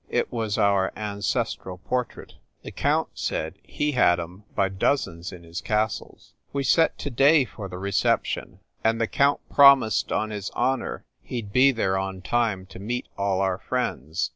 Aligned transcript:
It 0.09 0.31
was 0.31 0.57
our 0.57 0.91
ancestral 0.97 1.77
portrait. 1.77 2.33
The 2.63 2.71
count 2.71 3.09
said 3.13 3.53
he 3.61 3.91
had 3.91 4.19
em 4.19 4.45
by 4.55 4.67
dozens 4.69 5.31
in 5.31 5.43
his 5.43 5.61
castles 5.61 6.33
We 6.51 6.63
set 6.63 6.97
to 6.97 7.11
day 7.11 7.45
for 7.45 7.69
the 7.69 7.77
reception, 7.77 8.61
and 8.83 8.99
the 8.99 9.05
count 9.05 9.47
promised 9.47 10.11
on 10.11 10.31
his 10.31 10.49
honor 10.55 11.05
he 11.21 11.43
d 11.43 11.49
be 11.51 11.71
there 11.71 11.99
on 11.99 12.23
time 12.23 12.65
to 12.73 12.79
meet 12.79 13.09
all 13.15 13.41
our 13.41 13.59
friends. 13.59 14.29